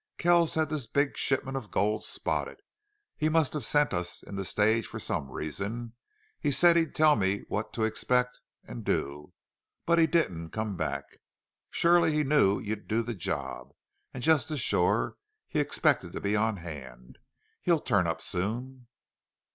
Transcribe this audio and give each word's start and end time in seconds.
Kells 0.17 0.55
had 0.55 0.71
this 0.71 0.87
big 0.87 1.15
shipment 1.15 1.55
of 1.55 1.69
gold 1.69 2.03
spotted. 2.03 2.59
He 3.17 3.29
must 3.29 3.53
have 3.53 3.63
sent 3.63 3.93
us 3.93 4.23
in 4.23 4.35
the 4.35 4.43
stage 4.43 4.87
for 4.87 4.97
some 4.99 5.29
reason. 5.29 5.93
He 6.39 6.49
said 6.49 6.75
he'd 6.75 6.95
tell 6.95 7.15
me 7.15 7.41
what 7.49 7.71
to 7.73 7.83
expect 7.83 8.39
and 8.63 8.83
do. 8.83 9.33
But 9.85 9.99
he 9.99 10.07
didn't 10.07 10.49
come 10.49 10.75
back. 10.75 11.17
Sure 11.69 12.03
he 12.07 12.23
knew 12.23 12.59
you'd 12.59 12.87
do 12.87 13.03
the 13.03 13.13
job. 13.13 13.75
And 14.11 14.23
just 14.23 14.49
as 14.49 14.59
sure 14.59 15.17
he 15.47 15.59
expected 15.59 16.13
to 16.13 16.19
be 16.19 16.35
on 16.35 16.57
hand. 16.57 17.19
He'll 17.61 17.79
turn 17.79 18.07
up 18.07 18.23
soon." 18.23 18.87